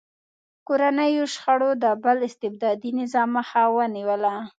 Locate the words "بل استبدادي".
2.03-2.91